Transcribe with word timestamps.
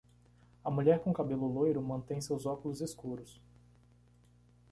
A 0.63 0.71
mulher 0.71 0.99
com 1.03 1.13
cabelo 1.13 1.45
loiro 1.47 1.79
mantém 1.79 2.19
seus 2.19 2.47
óculos 2.47 2.81
escuros. 2.81 3.39